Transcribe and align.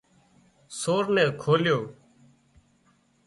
سور 0.79 1.03
نين 1.15 1.29
کوليو 1.41 1.79